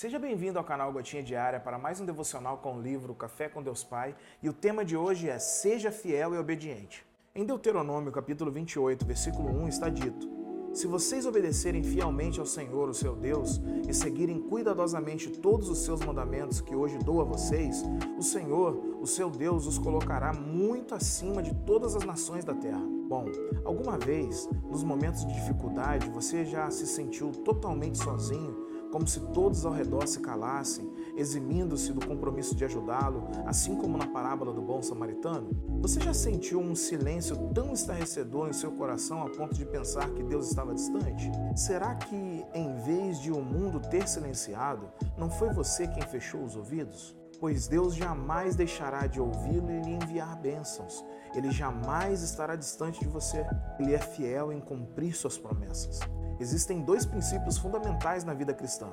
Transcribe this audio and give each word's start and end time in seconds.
Seja 0.00 0.18
bem-vindo 0.18 0.58
ao 0.58 0.64
canal 0.64 0.90
Gotinha 0.90 1.22
Diária 1.22 1.60
para 1.60 1.76
mais 1.76 2.00
um 2.00 2.06
devocional 2.06 2.56
com 2.56 2.74
o 2.74 2.80
livro 2.80 3.14
Café 3.14 3.50
com 3.50 3.62
Deus 3.62 3.84
Pai, 3.84 4.16
e 4.42 4.48
o 4.48 4.52
tema 4.54 4.82
de 4.82 4.96
hoje 4.96 5.28
é 5.28 5.38
Seja 5.38 5.92
fiel 5.92 6.34
e 6.34 6.38
obediente. 6.38 7.04
Em 7.34 7.44
Deuteronômio, 7.44 8.10
capítulo 8.10 8.50
28, 8.50 9.04
versículo 9.04 9.50
1 9.50 9.68
está 9.68 9.90
dito: 9.90 10.26
Se 10.72 10.86
vocês 10.86 11.26
obedecerem 11.26 11.82
fielmente 11.82 12.40
ao 12.40 12.46
Senhor, 12.46 12.88
o 12.88 12.94
seu 12.94 13.14
Deus, 13.14 13.60
e 13.86 13.92
seguirem 13.92 14.40
cuidadosamente 14.40 15.28
todos 15.28 15.68
os 15.68 15.80
seus 15.80 16.00
mandamentos 16.00 16.62
que 16.62 16.74
hoje 16.74 16.96
dou 16.96 17.20
a 17.20 17.24
vocês, 17.24 17.84
o 18.16 18.22
Senhor, 18.22 18.96
o 19.02 19.06
seu 19.06 19.28
Deus, 19.28 19.66
os 19.66 19.78
colocará 19.78 20.32
muito 20.32 20.94
acima 20.94 21.42
de 21.42 21.54
todas 21.66 21.94
as 21.94 22.04
nações 22.04 22.42
da 22.42 22.54
terra. 22.54 23.00
Bom, 23.06 23.26
alguma 23.66 23.98
vez, 23.98 24.48
nos 24.70 24.82
momentos 24.82 25.26
de 25.26 25.34
dificuldade, 25.34 26.08
você 26.08 26.46
já 26.46 26.70
se 26.70 26.86
sentiu 26.86 27.32
totalmente 27.32 27.98
sozinho, 27.98 28.59
como 28.90 29.06
se 29.06 29.20
todos 29.32 29.64
ao 29.64 29.72
redor 29.72 30.06
se 30.06 30.20
calassem, 30.20 30.90
eximindo-se 31.16 31.92
do 31.92 32.06
compromisso 32.06 32.54
de 32.54 32.64
ajudá-lo, 32.64 33.28
assim 33.46 33.74
como 33.76 33.96
na 33.96 34.06
parábola 34.06 34.52
do 34.52 34.60
bom 34.60 34.82
samaritano? 34.82 35.50
Você 35.80 36.00
já 36.00 36.12
sentiu 36.12 36.60
um 36.60 36.74
silêncio 36.74 37.36
tão 37.54 37.72
estarrecedor 37.72 38.48
em 38.48 38.52
seu 38.52 38.72
coração 38.72 39.22
a 39.22 39.30
ponto 39.30 39.54
de 39.54 39.64
pensar 39.64 40.10
que 40.10 40.22
Deus 40.22 40.48
estava 40.48 40.74
distante? 40.74 41.30
Será 41.56 41.94
que, 41.94 42.44
em 42.54 42.74
vez 42.84 43.20
de 43.20 43.30
o 43.30 43.40
mundo 43.40 43.80
ter 43.80 44.08
silenciado, 44.08 44.88
não 45.16 45.30
foi 45.30 45.50
você 45.52 45.86
quem 45.86 46.02
fechou 46.02 46.42
os 46.42 46.56
ouvidos? 46.56 47.20
pois 47.40 47.66
Deus 47.66 47.94
jamais 47.94 48.54
deixará 48.54 49.06
de 49.06 49.18
ouvi-lo 49.18 49.70
e 49.70 49.80
lhe 49.80 49.92
enviar 49.92 50.36
bênçãos. 50.36 51.02
Ele 51.34 51.50
jamais 51.50 52.22
estará 52.22 52.54
distante 52.54 53.00
de 53.00 53.08
você. 53.08 53.46
Ele 53.78 53.94
é 53.94 53.98
fiel 53.98 54.52
em 54.52 54.60
cumprir 54.60 55.16
suas 55.16 55.38
promessas. 55.38 56.00
Existem 56.40 56.80
dois 56.80 57.04
princípios 57.04 57.58
fundamentais 57.58 58.24
na 58.24 58.32
vida 58.32 58.54
cristã: 58.54 58.88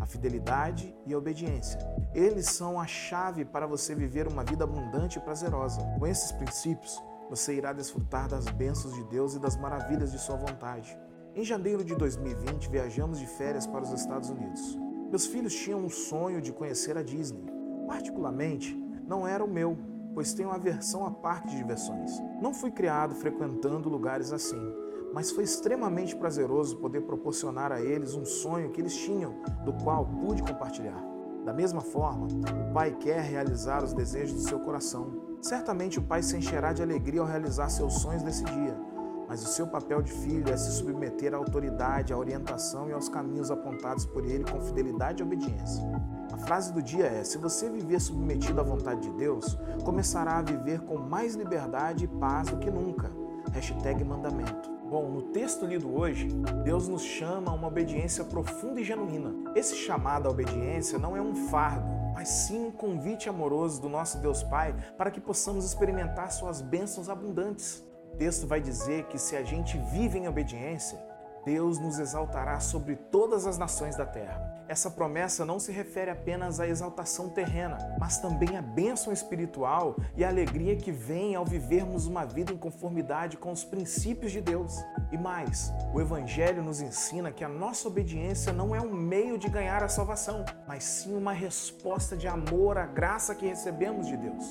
a 0.00 0.06
fidelidade 0.06 0.96
e 1.04 1.12
a 1.12 1.18
obediência. 1.18 1.80
Eles 2.14 2.46
são 2.46 2.80
a 2.80 2.86
chave 2.86 3.44
para 3.44 3.66
você 3.66 3.92
viver 3.92 4.28
uma 4.28 4.44
vida 4.44 4.62
abundante 4.62 5.18
e 5.18 5.20
prazerosa. 5.20 5.80
Com 5.98 6.06
esses 6.06 6.30
princípios, 6.30 7.02
você 7.28 7.54
irá 7.54 7.72
desfrutar 7.72 8.28
das 8.28 8.44
bênçãos 8.44 8.94
de 8.94 9.02
Deus 9.04 9.34
e 9.34 9.40
das 9.40 9.56
maravilhas 9.56 10.12
de 10.12 10.18
sua 10.18 10.36
vontade. 10.36 10.96
Em 11.34 11.44
janeiro 11.44 11.84
de 11.84 11.94
2020, 11.96 12.70
viajamos 12.70 13.18
de 13.18 13.26
férias 13.26 13.66
para 13.66 13.82
os 13.82 13.92
Estados 13.92 14.30
Unidos. 14.30 14.78
Meus 15.10 15.26
filhos 15.26 15.54
tinham 15.54 15.80
um 15.80 15.88
sonho 15.88 16.40
de 16.40 16.52
conhecer 16.52 16.96
a 16.96 17.02
Disney. 17.02 17.44
Particularmente, 17.86 18.74
não 19.06 19.26
era 19.26 19.44
o 19.44 19.50
meu, 19.50 19.76
pois 20.14 20.32
tenho 20.32 20.50
aversão 20.50 21.04
a 21.04 21.10
parques 21.10 21.50
de 21.50 21.58
diversões. 21.58 22.12
Não 22.40 22.54
fui 22.54 22.70
criado 22.70 23.14
frequentando 23.16 23.88
lugares 23.88 24.32
assim, 24.32 24.72
mas 25.16 25.30
foi 25.30 25.44
extremamente 25.44 26.14
prazeroso 26.14 26.76
poder 26.76 27.00
proporcionar 27.00 27.72
a 27.72 27.80
eles 27.80 28.14
um 28.14 28.26
sonho 28.26 28.68
que 28.68 28.82
eles 28.82 28.94
tinham, 28.94 29.32
do 29.64 29.72
qual 29.72 30.04
pude 30.04 30.42
compartilhar. 30.42 31.02
Da 31.42 31.54
mesma 31.54 31.80
forma, 31.80 32.26
o 32.26 32.74
Pai 32.74 32.94
quer 32.94 33.22
realizar 33.22 33.82
os 33.82 33.94
desejos 33.94 34.34
do 34.34 34.46
seu 34.46 34.60
coração. 34.60 35.38
Certamente 35.40 35.98
o 35.98 36.02
Pai 36.02 36.22
se 36.22 36.36
encherá 36.36 36.74
de 36.74 36.82
alegria 36.82 37.22
ao 37.22 37.26
realizar 37.26 37.70
seus 37.70 37.94
sonhos 37.94 38.22
nesse 38.22 38.44
dia, 38.44 38.78
mas 39.26 39.42
o 39.42 39.48
seu 39.48 39.66
papel 39.66 40.02
de 40.02 40.12
filho 40.12 40.52
é 40.52 40.56
se 40.58 40.70
submeter 40.72 41.32
à 41.32 41.38
autoridade, 41.38 42.12
à 42.12 42.18
orientação 42.18 42.90
e 42.90 42.92
aos 42.92 43.08
caminhos 43.08 43.50
apontados 43.50 44.04
por 44.04 44.22
ele 44.22 44.44
com 44.44 44.60
fidelidade 44.60 45.22
e 45.22 45.26
obediência. 45.26 45.82
A 46.30 46.36
frase 46.36 46.74
do 46.74 46.82
dia 46.82 47.06
é: 47.06 47.24
se 47.24 47.38
você 47.38 47.70
viver 47.70 48.02
submetido 48.02 48.60
à 48.60 48.62
vontade 48.62 49.00
de 49.00 49.16
Deus, 49.16 49.58
começará 49.82 50.40
a 50.40 50.42
viver 50.42 50.80
com 50.80 50.98
mais 50.98 51.34
liberdade 51.34 52.04
e 52.04 52.08
paz 52.08 52.50
do 52.50 52.58
que 52.58 52.70
nunca. 52.70 53.10
Hashtag 53.54 54.04
mandamento. 54.04 54.75
Bom, 54.88 55.10
no 55.10 55.22
texto 55.22 55.66
lido 55.66 55.92
hoje, 55.92 56.28
Deus 56.62 56.86
nos 56.86 57.02
chama 57.02 57.50
a 57.50 57.54
uma 57.54 57.66
obediência 57.66 58.22
profunda 58.22 58.80
e 58.80 58.84
genuína. 58.84 59.52
Esse 59.56 59.74
chamado 59.74 60.28
à 60.28 60.30
obediência 60.30 60.96
não 60.96 61.16
é 61.16 61.20
um 61.20 61.34
fardo, 61.48 61.88
mas 62.14 62.28
sim 62.28 62.66
um 62.66 62.70
convite 62.70 63.28
amoroso 63.28 63.82
do 63.82 63.88
nosso 63.88 64.18
Deus 64.18 64.44
Pai 64.44 64.76
para 64.96 65.10
que 65.10 65.20
possamos 65.20 65.64
experimentar 65.64 66.30
suas 66.30 66.62
bênçãos 66.62 67.08
abundantes. 67.08 67.84
O 68.14 68.16
texto 68.16 68.46
vai 68.46 68.60
dizer 68.60 69.06
que 69.06 69.18
se 69.18 69.34
a 69.34 69.42
gente 69.42 69.76
vive 69.92 70.18
em 70.18 70.28
obediência, 70.28 70.98
Deus 71.46 71.78
nos 71.78 72.00
exaltará 72.00 72.58
sobre 72.58 72.96
todas 72.96 73.46
as 73.46 73.56
nações 73.56 73.94
da 73.94 74.04
terra. 74.04 74.52
Essa 74.66 74.90
promessa 74.90 75.44
não 75.44 75.60
se 75.60 75.70
refere 75.70 76.10
apenas 76.10 76.58
à 76.58 76.66
exaltação 76.66 77.28
terrena, 77.28 77.78
mas 78.00 78.18
também 78.18 78.56
à 78.56 78.60
bênção 78.60 79.12
espiritual 79.12 79.94
e 80.16 80.24
à 80.24 80.28
alegria 80.28 80.74
que 80.74 80.90
vem 80.90 81.36
ao 81.36 81.44
vivermos 81.44 82.08
uma 82.08 82.24
vida 82.24 82.52
em 82.52 82.56
conformidade 82.56 83.36
com 83.36 83.52
os 83.52 83.62
princípios 83.62 84.32
de 84.32 84.40
Deus. 84.40 84.74
E 85.12 85.16
mais, 85.16 85.72
o 85.94 86.00
Evangelho 86.00 86.64
nos 86.64 86.80
ensina 86.80 87.30
que 87.30 87.44
a 87.44 87.48
nossa 87.48 87.86
obediência 87.86 88.52
não 88.52 88.74
é 88.74 88.80
um 88.80 88.92
meio 88.92 89.38
de 89.38 89.48
ganhar 89.48 89.84
a 89.84 89.88
salvação, 89.88 90.44
mas 90.66 90.82
sim 90.82 91.16
uma 91.16 91.32
resposta 91.32 92.16
de 92.16 92.26
amor 92.26 92.76
à 92.76 92.86
graça 92.86 93.36
que 93.36 93.46
recebemos 93.46 94.08
de 94.08 94.16
Deus. 94.16 94.44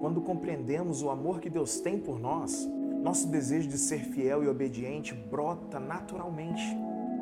Quando 0.00 0.20
compreendemos 0.20 1.02
o 1.02 1.08
amor 1.08 1.40
que 1.40 1.48
Deus 1.48 1.80
tem 1.80 1.98
por 1.98 2.20
nós, 2.20 2.68
nosso 3.02 3.26
desejo 3.26 3.68
de 3.68 3.76
ser 3.76 3.98
fiel 3.98 4.44
e 4.44 4.48
obediente 4.48 5.12
brota 5.12 5.80
naturalmente. 5.80 6.62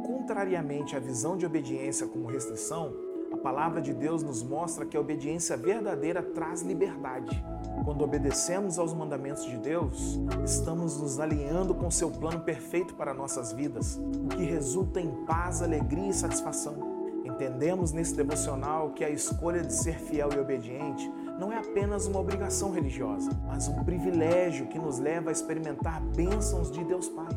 Contrariamente 0.04 0.94
à 0.94 1.00
visão 1.00 1.36
de 1.36 1.46
obediência 1.46 2.06
como 2.06 2.26
restrição, 2.26 2.92
a 3.32 3.36
palavra 3.36 3.80
de 3.80 3.94
Deus 3.94 4.22
nos 4.22 4.42
mostra 4.42 4.84
que 4.84 4.96
a 4.96 5.00
obediência 5.00 5.56
verdadeira 5.56 6.22
traz 6.22 6.60
liberdade. 6.62 7.42
Quando 7.84 8.04
obedecemos 8.04 8.78
aos 8.78 8.92
mandamentos 8.92 9.46
de 9.46 9.56
Deus, 9.56 10.20
estamos 10.44 11.00
nos 11.00 11.18
alinhando 11.18 11.74
com 11.74 11.90
seu 11.90 12.10
plano 12.10 12.40
perfeito 12.40 12.94
para 12.94 13.14
nossas 13.14 13.52
vidas, 13.52 13.96
o 13.96 14.28
que 14.28 14.44
resulta 14.44 15.00
em 15.00 15.24
paz, 15.24 15.62
alegria 15.62 16.08
e 16.08 16.12
satisfação. 16.12 16.76
Entendemos 17.24 17.92
nesse 17.92 18.14
devocional 18.14 18.90
que 18.90 19.04
a 19.04 19.08
escolha 19.08 19.62
de 19.62 19.72
ser 19.72 19.98
fiel 19.98 20.28
e 20.34 20.38
obediente 20.38 21.10
não 21.40 21.50
é 21.50 21.56
apenas 21.56 22.06
uma 22.06 22.20
obrigação 22.20 22.70
religiosa, 22.70 23.30
mas 23.46 23.66
um 23.66 23.82
privilégio 23.82 24.66
que 24.66 24.78
nos 24.78 24.98
leva 24.98 25.30
a 25.30 25.32
experimentar 25.32 25.98
bênçãos 26.14 26.70
de 26.70 26.84
Deus 26.84 27.08
Pai. 27.08 27.30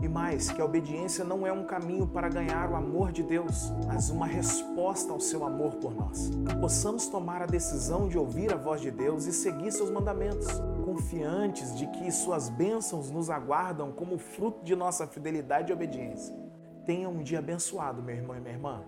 E 0.00 0.08
mais, 0.08 0.48
que 0.48 0.62
a 0.62 0.64
obediência 0.64 1.24
não 1.24 1.44
é 1.44 1.52
um 1.52 1.64
caminho 1.64 2.06
para 2.06 2.28
ganhar 2.28 2.70
o 2.70 2.76
amor 2.76 3.10
de 3.10 3.24
Deus, 3.24 3.72
mas 3.84 4.10
uma 4.10 4.26
resposta 4.26 5.12
ao 5.12 5.18
seu 5.18 5.44
amor 5.44 5.74
por 5.74 5.92
nós. 5.92 6.30
Que 6.48 6.54
possamos 6.54 7.08
tomar 7.08 7.42
a 7.42 7.46
decisão 7.46 8.08
de 8.08 8.16
ouvir 8.16 8.52
a 8.52 8.56
voz 8.56 8.80
de 8.80 8.92
Deus 8.92 9.26
e 9.26 9.32
seguir 9.32 9.72
seus 9.72 9.90
mandamentos, 9.90 10.46
confiantes 10.84 11.76
de 11.76 11.88
que 11.88 12.12
suas 12.12 12.48
bênçãos 12.48 13.10
nos 13.10 13.28
aguardam 13.28 13.90
como 13.90 14.18
fruto 14.18 14.64
de 14.64 14.76
nossa 14.76 15.04
fidelidade 15.04 15.72
e 15.72 15.74
obediência. 15.74 16.32
Tenha 16.86 17.08
um 17.08 17.24
dia 17.24 17.40
abençoado, 17.40 18.00
meu 18.00 18.14
irmão 18.14 18.36
e 18.36 18.40
minha 18.40 18.54
irmã. 18.54 18.84